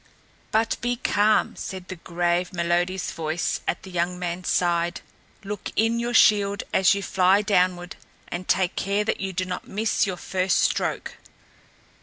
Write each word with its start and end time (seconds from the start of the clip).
"But 0.49 0.77
be 0.81 0.95
calm," 0.95 1.55
said 1.55 1.87
the 1.87 1.95
grave, 1.95 2.53
melodious 2.53 3.11
voice 3.11 3.61
at 3.67 3.83
the 3.83 3.91
young 3.91 4.17
man's 4.17 4.47
side. 4.47 5.01
"Look 5.43 5.69
in 5.75 5.99
your 5.99 6.15
shield 6.15 6.63
as 6.73 6.95
you 6.95 7.03
fly 7.03 7.43
downward, 7.43 7.97
and 8.27 8.47
take 8.47 8.75
care 8.75 9.03
that 9.03 9.19
you 9.21 9.31
do 9.31 9.45
not 9.45 9.67
miss 9.67 10.07
your 10.07 10.17
first 10.17 10.57
stroke." 10.61 11.17